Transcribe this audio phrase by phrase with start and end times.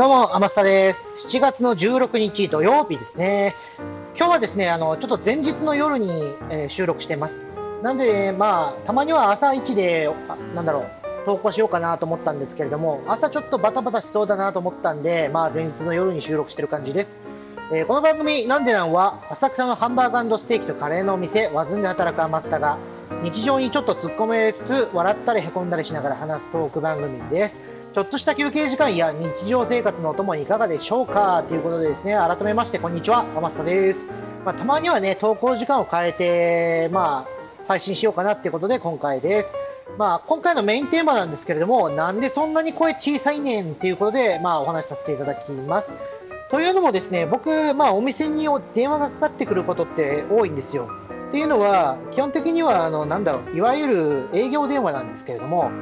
[0.00, 1.28] どうも、天下です。
[1.28, 3.54] 7月の16日土曜日ですね。
[4.16, 6.10] 今日はですね、あの、ちょっと前日の夜に、
[6.48, 7.48] えー、収録してます。
[7.82, 10.10] なんで、まあ、たまには朝一で、
[10.54, 17.20] なんだろう、投稿しようかなと思ったんですけれども、朝ちょっとバタバタしそうだなと思ったんで、まあ、前日の夜に収録してる感じです。
[17.70, 22.78] えー、この番組、なんでなんは、浅草のハンバーガーステーキとカレーのお店、ワズンで働く天下が、
[23.22, 27.69] 日常にちょっと突っ込めつつ、笑ったり凹んだりしながら話すトーク番組です。
[27.92, 31.44] ちょっとした休憩時間や日常生活のお供いかがでしょうか？
[31.48, 34.06] ということでですね、改めましてこんにちは、天下です。
[34.44, 39.48] まあ、たまにはね、投稿時間を変えて、まあ、配信しようかなってことで今回です。
[39.98, 45.88] まあ、今回のメインテーマなんですけれども、なんでそんなに声小さいねんっていうことで、まあ、お話しさせていただきます。
[46.52, 50.88] というのもですね、僕、まあ、お店に電話がかかってくることって多いんですよ。
[51.30, 55.72] っていうのは、基本的には、あの、なんだろう、いわゆる営業電話なんですけれども、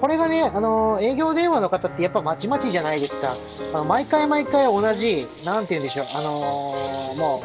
[0.00, 3.34] これがね、あの営業電話の方ってやっぱまちまちじゃないですか。
[3.74, 7.42] あの毎回毎回同じ、なんて言うんでしょう、あのー、も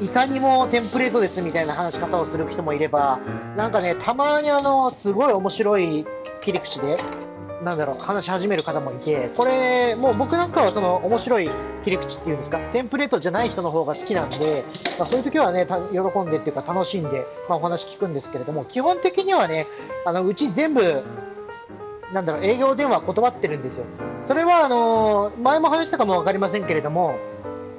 [0.00, 3.20] う、いかにもテンプレートですみたいな話し方をする人もいれば、
[3.56, 6.06] なんかね、たまにあの、すごい面白い
[6.40, 6.96] 切り口で、
[7.62, 11.50] なんだろう、話し始める方もいて、これ、もう僕なんかはその面白い
[11.84, 14.64] 切り口っていうんですか、テンプレートじゃない人の方が好きなんで、
[14.98, 19.66] まあ、そういう時はね、喜んでっていうか楽しんで、まあ、お話聞くんですけれども、基本的にはね、
[20.04, 21.02] あの、うち全部、
[22.14, 23.84] なんだろう、営業電話断ってるんですよ。
[24.28, 27.16] それは、あの、前も話したかも分かりませんけれども、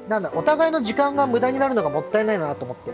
[0.09, 2.91] なんだ、お互いの時間が無駄になるのがもったいないなと思って。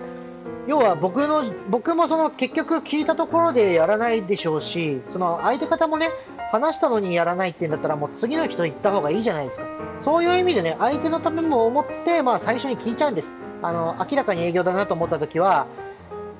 [0.67, 6.11] 要は僕の、僕もその結局聞いたところでやらないでしょうし、その相手方もね、
[6.51, 9.65] 話したのにやらないって言うんだったらもう次の人行った方がいいじゃないですか。
[10.03, 13.35] そういう意味でね、相手のためも思って、まあ最初に聞いちゃうんです。
[13.63, 15.65] あの、明らかに営業だなと思った時は、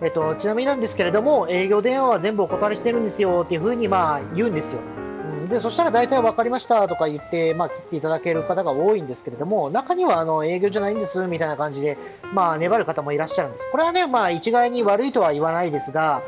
[0.03, 4.79] えっと、ちなみになんですけれども、営業電話は全部お断りしてるんですよっていうふうにまあ言うんですよ。
[4.79, 11.99] うん、で、そしたら大体分かりましたとか言って、まあ、切っていただける方が多いんですけれども、中にはあの営業じゃないんですみたいな感じで、
[12.33, 13.67] まあ、粘る方もいらっしゃるんです。
[13.71, 16.23] これはね、まあ、一概に悪いとは言わないですが、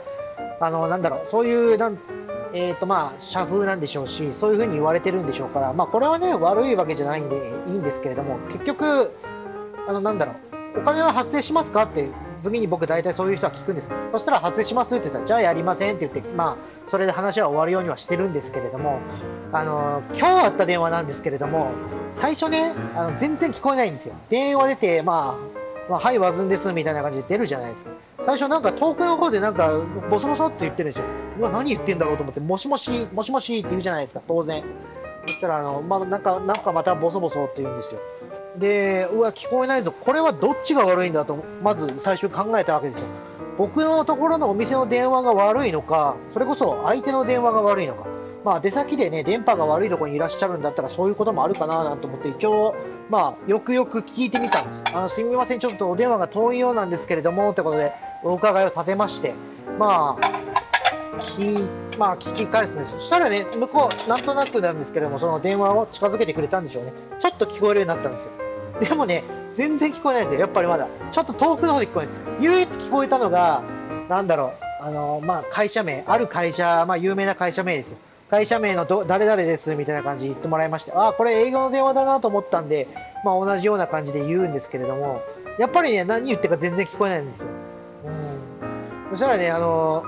[0.60, 1.98] あの、なんだろう、そういう、なん
[2.56, 9.12] えーとまあ、社風なんでしょうし、そういうふうに言われてるんでしょうから、まあ、これはね、悪いわけじゃないんでいいんですけれども、結局、
[9.88, 10.34] あの、なんだろ
[10.76, 12.10] う、お金は発生しますかって
[12.44, 13.90] 次に僕大体そういう人は聞くんです。
[14.12, 19.00] そしたら発生しますって言ったら、じゃあやりませんって言って、まあ、それで話は終わるようにはしてるんですけれども、
[19.52, 21.72] あの、今日あった電話なんですけれども、
[22.16, 24.16] 最初ね、あの全然聞こえないんですよ。
[24.30, 27.92] 電話出て、まあ、まあ、はい、わずんですみたいな感じで出るじゃないですか。
[28.26, 31.06] 最初なんか遠くの方でなんかボソボソって言ってるんですよ。
[31.40, 34.64] うわ、何言ってんだろうと思って、もしもし、もしもしって言うじゃないですか、当然。
[35.28, 38.02] そしたら、あの、まあ、なんか、なんかまたボソボソって言うんですよ。
[38.58, 43.06] で、うわ、聞こえないぞ、これはどっちが悪いんだと、まず最初考えたわけですよ。
[43.58, 48.06] 僕のところのお店の電話が悪いのか、それこそ相手の電話が悪いのか。
[48.44, 52.76] まあ、出先でね、電波が悪いところにいらっしゃるんだったら、そういうこともあるかななんて思って、一応、
[53.10, 54.84] まあ、よくよく聞いてみたんです。
[54.94, 57.94] あの、すみません、ちょっとお電話が遠いようなんですけれども、ってことで、
[58.24, 59.34] お伺いを立てまして、
[59.80, 61.66] まあ、聞、
[61.98, 62.92] まあ、聞き返すんです。
[62.98, 66.94] そしたらね、向こう、なんとなくなんですけども、その電話を近づけてくれたんでしょうね。
[67.22, 68.43] ちょっと聞こえるようになったんですよ。
[68.80, 69.24] でもね、
[69.56, 70.40] 全然聞こえないですよ。
[70.42, 70.88] やっぱりまだ。
[71.12, 72.16] ちょっと遠くの方で聞こえない。
[72.42, 73.62] 唯一聞こえたのが、
[74.10, 77.96] なんだろう、あの、まあ、会社名、ある会社、まあ、有名な会社名です。
[78.30, 82.88] 会社名のど誰々ですみたいな感じで言ってもらいまして、ああ、これ営業の電話だなと思ったんで、
[83.24, 85.22] まあ、同じような感じで言うんですけれども、
[85.60, 87.48] やっぱりね、何言ってるか全然聞こえないんですよ。
[88.08, 88.40] うん。
[89.12, 90.04] そしたらね、あの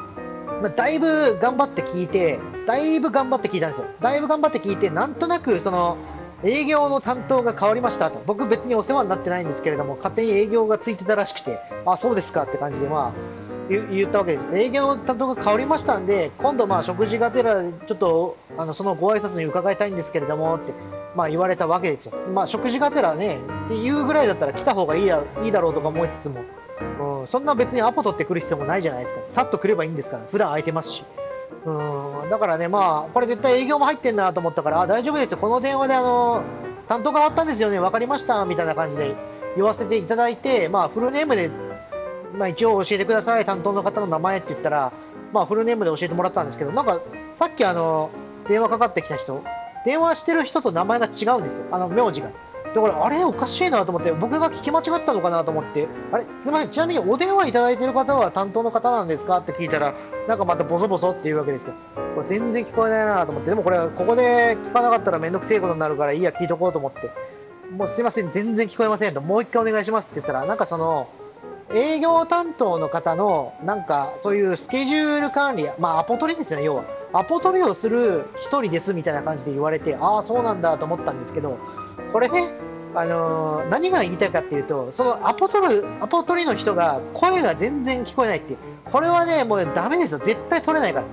[0.61, 3.85] まあ、だいぶ頑張って聞いて、だいぶ頑張って聞いたんですよ。
[4.01, 5.97] だいぶ頑張って聞いて、なんとなく、その、
[6.43, 8.21] 営業の担当が変わりましたと。
[8.25, 14.45] 僕別にお世話になってないんですけれども、勝手に営業がついてたらしくて、あ、そうですかって感じで、まあ、言ったわけです。
[14.57, 20.73] 営業の担当が変わりましたんで、今度まあ食事がてら、ちょっと、あの、そのご挨拶に伺いたいんですけれども、って、
[21.15, 22.13] まあ言われたわけですよ。
[22.33, 26.41] まあ食事がてらね、っていうぐらいだったら来た方がいいや、いいだろうとか思いつつも、
[27.21, 29.21] うん、そんな別にアポ取ってくる必要もないじゃないですか。
[29.29, 31.05] さっと来ればいいんですから、普段空いてますし。
[31.65, 35.37] うん、だからね、まあ、これ絶対営業も入ってんなと思ったから、あ、大丈夫ですよ。
[35.37, 36.43] この電話であの、
[36.87, 38.45] 担当変わったんですよね、分かりました。
[38.45, 39.15] みたいな感じで
[39.55, 41.49] 言わせていただいて、まあ、フルネームで、
[42.37, 44.93] まあ、一応教えてください、担当の方の名前って言ったら、
[45.33, 47.01] まあ、フルネームで教えてもらったんですけど、なんか、
[47.33, 48.11] さっきあの、
[48.47, 49.43] 電話かかってきた人、
[49.85, 52.29] 電話してる人と名前が違うんですよ、あの、名字が。
[52.75, 59.93] だから、あれおかしいなと思って、僕が聞き間違ったのかなと思って、あれ、すみません、ちなみにお電話いただいている方は担当の方なんですかって聞いたら、
[60.27, 61.73] なんかまたボソボソっていうわけですよ。
[62.15, 67.11] これ全然聞こえないなと思って、でもこれ、ここで聞かなかったらめんどくせえことになるから、いいや、聞いとこうと思って、
[67.71, 71.07] もうすいません、全然聞こえませんと、もう一回お願いしますって言ったら、なんかその、
[71.73, 76.83] 営業担当の方の、なんか、そういうスケジュール管理、まあ、アポ取りですよね、要は。
[77.13, 81.57] アポ取りをする一人ですみたいな感じで言われて、ああ、そうなんだと思ったんですけど、
[82.11, 82.49] これね、
[82.95, 90.19] あのー、何が言いたいかっていうと、そのアポ取る、アポ取りの人が声が全然聞こえないっていう、これはね、もうダメですよ。
[90.19, 91.05] 絶対取れないから。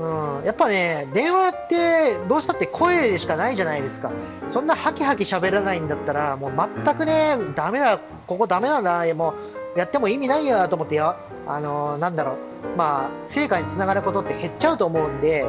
[0.00, 4.10] うん、やっぱね、電話ってどうしたって声でしかないじゃないですか。
[4.50, 6.52] そんなハキハキ喋らないんだったら、もう
[6.84, 8.80] 全くね、ダメだ、ここダメな、
[9.14, 15.46] もうやっても意味ないやと思ってや、あのー、なんだろう、まあ、成果につながることって減っちゃうと思うんで、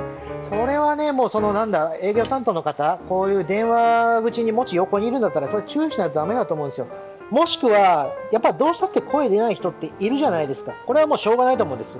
[0.50, 6.88] それはね、もうそのなんだ、営業担当の方、こういう電話口にもし横にいるんだったら、それ注意しないとダメだと思うんですよ。
[7.30, 10.76] もしくは、やっぱどうしたって声出ない人っているじゃないですか。
[10.86, 11.98] これはもうしょうがないと思うんです。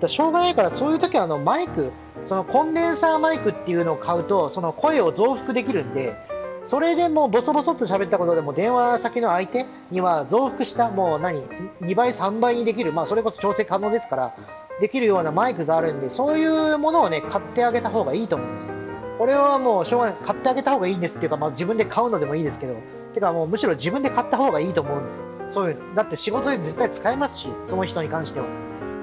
[0.00, 1.92] だしょうがないから、そういう時はあのマイク、
[2.28, 6.16] そのコンデンサーマイクっていうのを買うと、その声を増幅できるんで、
[6.64, 11.42] それでもうボソボソっと喋ったことでも電話先の相手には増幅した、もう何、
[11.80, 14.34] 2倍、3倍にできる、まあ、それこそ調整可能ですから、
[14.80, 18.74] できるようなマイクがあるんで、そういうものをね、買ってあげた方がいいと思うんです。
[19.18, 22.74] これはもうしょうがない、買ってあげた方がいいんですっていうか、まあ、自分で買うのでもいいですけど、
[23.12, 25.22] てかもうむしろ自分で買った方がいいと思うんです。
[25.52, 28.46] そういう、だって仕事で絶対使えますし、その人に関しては。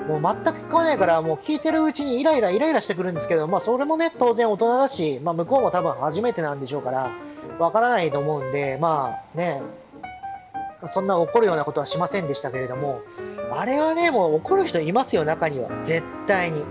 [0.07, 7.11] もう全く聞こえないから、もう聞いてるうちにイライライライラしてくるんですけど、まあそれもね、当然大人だし、まあ向こうも多分初めてなんでしょうから、
[7.59, 9.61] わからないと思うんで、まあね、
[10.93, 13.01] そんな怒るようなことはしませんでしたけれども、
[13.51, 15.69] あれはね、もう怒る人いますよ、中には。
[15.85, 16.63] 絶対に。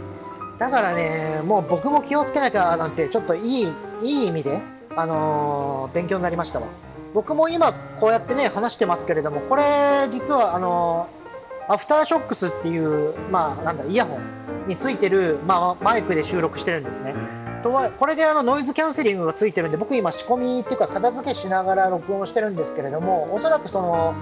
[0.59, 3.69] だからね、もう僕も気をつけなきゃなんて、ちょっといい、
[4.03, 4.61] いい意味で、
[4.97, 6.67] あのー、勉強になりましたわ。
[7.15, 17.15] 僕も今こうやってね、話してますけれども、これ実はあのー、アフターショックスっていう、まあ、なんだ、イヤホンについてる、まあ、マイクで収録してるんですね。
[17.63, 24.15] とは、これであのノイズキャンセリングがついてるんで、僕今仕込みっていうか片付けしながら録音してるんですけれども、おそらくその、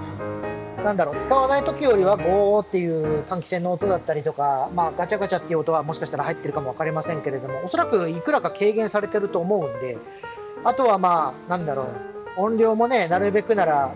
[0.83, 9.97] なんだろう、使わない時よりはゴーっていう換気扇の音だったりとか、まあ、ガチャガチャっていう音はもしかしたら入ってるかも分かりませんけれども、おそらくいくらか軽減されてると思うんで、
[10.63, 11.83] あとはまあ、なんだろ
[12.37, 13.91] う、音量もね、なるべくなら、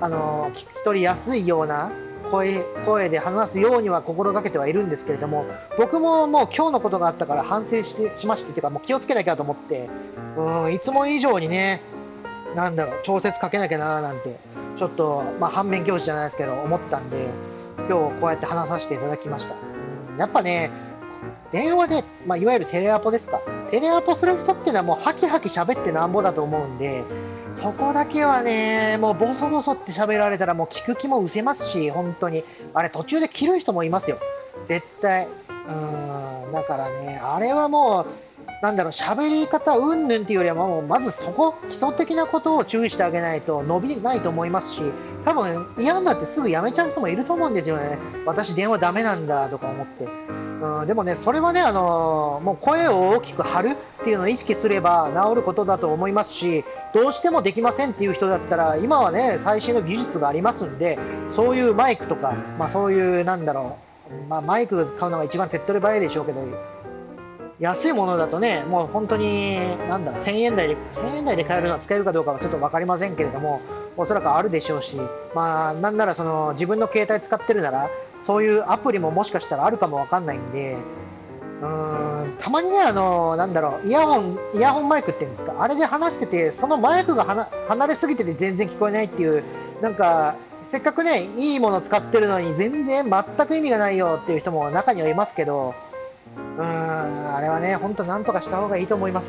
[0.00, 1.92] あの聞き取りやすいような
[2.32, 5.44] 声声で話すようには心がけてはいるんですけれども、
[5.76, 9.90] 僕ももう今日のことがあったから反省してしましてというか、もう気をつけなきゃと思って、
[10.38, 11.82] うん、いつも以上にね、
[12.56, 14.38] なんだろう、調節かけなきゃなーなんて、
[14.78, 17.26] ちょっと、まあ、反面教師じゃないですけど、思ったんで、
[17.76, 19.54] 今日こうやって話させていただきました。
[20.12, 20.70] うん、やっぱね、
[21.52, 23.42] 電話で、まあ、いわゆるテレアポですか。
[23.70, 27.04] テレアポする人っていうのはもうハキハキ喋ってなんぼだと思うんで、
[27.60, 32.44] そこだけはね、もうボソボソって喋られたらもう聞く気も失せますし、本当に。
[32.74, 34.18] あれ途中で切る人もいますよ。
[34.66, 35.28] 絶対。
[35.48, 38.06] うん、だからね、あれはもう、
[38.62, 44.82] なんだろう、喋り方うんぬんっていうよりはもう、まずそこ、基礎的なことを注意してあげないと伸びないと思いますし、
[45.24, 47.98] 多分嫌になってすぐやめちゃう人もいると思うんですよね。
[48.24, 50.51] 私電話ダメなんだとか思って。
[50.62, 56.64] うん、でもね、それはね、あの、もう声を大きく張るっていうのを意識すれば治ることだと思いますし、
[56.94, 61.00] どうしてもできませんっていう人だったら、今はね、最新の技術がありますんで、
[61.34, 63.76] そういうマイクとか、まあそういう、なんだろ
[64.08, 66.40] う、まあマイク買うのが一番手っ取り早いでしょうけど、
[67.58, 73.60] 安いものだとね、もう本当に、なんだ、1000円台で、1000円台で買えるのは使えるかどうかはちょっと分かりませんけれども、
[73.96, 74.96] おそらくあるでしょうし、
[75.34, 77.90] まあ、なんならその自分の携帯使ってるなら、
[78.26, 80.76] そういうアプリももしかしたらあるかも分かんないんで、
[81.60, 87.24] うーん、たまにね、あの、なんだろう、イヤホン、イヤホンマイクっていうんですか、あれで話してて、そのマイクが
[87.68, 89.44] 離れすぎてて全然聞こえないっていう、
[89.80, 90.34] なんか、
[90.70, 95.74] せっかくね、いいもの使ってるのに全然全く意味がないよっていう人も中にはいますけど、
[96.56, 99.26] うーん、あれはね、本当なんとかした方がいいと思います。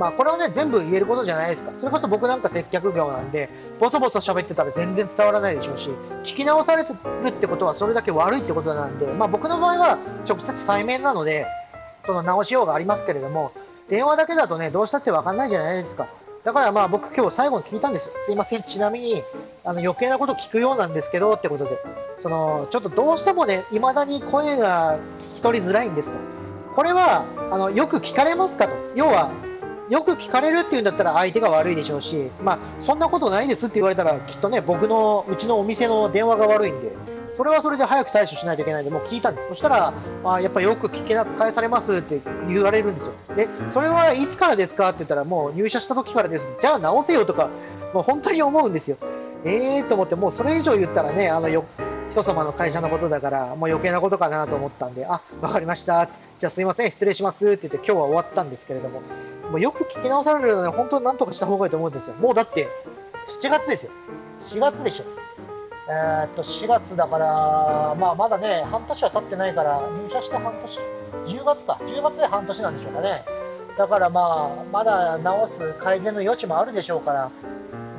[0.00, 1.72] まあ、これはね、全部言えることじゃないですか。
[1.78, 5.90] それこそ僕なんか接客業なんで、ボソボソ喋ってたら全然伝わらないでしょうし、
[6.24, 11.46] 聞き直されてるってことはそれだけ悪いってことなんで、まあ僕の場合は直接対面なので、
[12.06, 13.52] その直しようがありますけれども、
[13.90, 16.06] 電話だけだとね、どうしたってわかんないじゃないですか。
[16.44, 18.10] だからまあ僕今日最後に聞いたんです。
[18.24, 19.22] すいません、ちなみに、
[19.64, 21.78] あの余計なこと聞くようなんですけどってことで。
[22.22, 24.96] その、ちょっとどうしてもね、未だに声が
[25.34, 26.14] 聞き取りづらいんですと。
[26.74, 28.72] これはあのよく聞かれますかと。
[28.94, 29.30] 要は
[29.90, 36.92] よく聞かれるっていうんだったら相手が悪いでしょうし、まあ、そんなことないですって言われたらきっとね僕のうちのお店の電話が悪いんで
[37.36, 39.48] それはそれで早く対処しないといけないんでもう聞いたんです。
[39.48, 39.92] そしたら
[40.24, 43.12] あやっぱよく聞けなく返されますって言われるんですよ。
[43.34, 46.46] でそれはいつからですかって言ったらもう入社した時からです。
[46.60, 47.48] じゃあ直せよとか
[47.92, 48.98] もう本当に思うんですよ。
[49.44, 51.64] えーと思ってもうそれ以上言ったらねあのよ
[52.10, 56.08] 人様の会社のことだから、もう余計なことかなと思ったんで、あ、わかりました。
[56.40, 59.00] じゃあすいません、失礼しますって言って今日は終わったんですけれども、
[59.50, 62.14] もうよく聞き直されるので、本当になんとかした方がいいと思うんですよ。
[62.14, 62.68] もうだって、
[63.42, 63.92] 7月ですよ。
[64.44, 65.04] 4月でしょ。
[65.88, 73.24] えー、っと、4月だから、まあまだね、半年は経ってないから、入社して半年、10月か、10月で半年なんでしょうかね。
[73.76, 77.30] だからまあ、まだ直す改善の余地もあるでしょうから、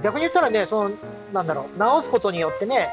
[0.04, 0.96] 逆に言ったらね、その、
[1.34, 2.90] なんだろう、直すことによってね、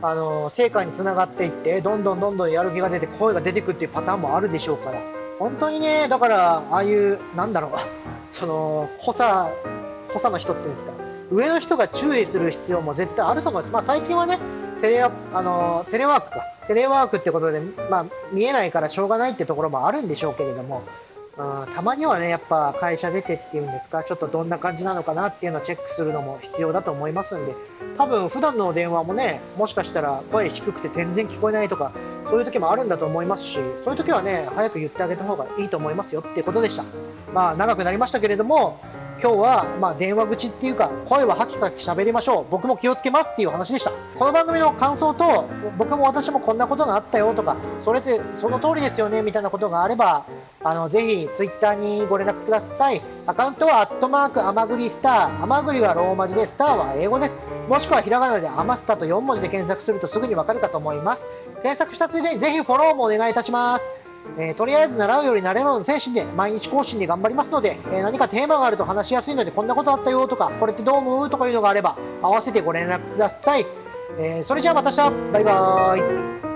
[0.00, 5.00] あの成果につながっていって、どんどんどんどんやる気が出て、声が出てくっていうパターンもあるでしょうから、
[5.42, 7.72] 本当にね、だから、ああいう、なんだろう、
[8.30, 9.50] その、補佐、
[10.14, 10.92] 補佐の人っていうんですか、
[11.32, 13.72] 上の人が注意する必要も絶対あると思います。
[13.72, 14.38] まあ、最近はね、
[14.80, 15.10] テレあ
[15.42, 16.36] のテレワークか、
[16.68, 20.82] テレワークってことで、まあ、見えないからしょうがないってところもあるんでしょうけれども、
[21.36, 27.56] うん、たまにはね、やっぱ会社出てっていうんですか、ちょっとどんな感じなのかなっていうのをチェックするのも必要だと思いますんで、
[27.98, 31.90] 多分普段の電話もね、もしかしたら声低くて全然聞こえないとか、
[32.32, 36.84] そういう時もあるんだと思いますし、そういう時はね、早く言ってあげた方がいいと思いますよっていうことでした。
[37.34, 38.80] まあ、長くなりましたけれども、
[39.20, 42.46] 今日は、ま、電話口っていうか、声はハキハキ喋りましょう。
[42.50, 43.92] 僕も気をつけますっていう話でした。
[44.18, 45.44] この番組の感想と、
[45.76, 50.24] 僕も私もこんなことがあったよとか、それってその通りですよねみたいなことがあれば、
[50.64, 53.02] あの、ぜひ、ツイッターにご連絡ください。
[53.26, 55.42] アカウントは、アットマーク、アマグリスター。
[55.42, 57.38] アマグリはローマ字で、スターは英語です。
[57.68, 61.24] もしくは、ひらがなでアマスタと4文字で検索するとすぐにわかるかと思います。
[61.62, 63.84] 検索したついでに、ぜひフォローもお願いいたします。
[64.38, 73.66] えー、とりあえず習うより慣れろの精神で毎日更新で頑張りますので、えー、何かテーマがあると話しやすいのでこんなことあったよとかこれってどう思うとかいうのがあれば合わせてご連絡ください、
[74.18, 75.32] えー、それじゃあまた明日。
[75.32, 76.51] バイバーイ。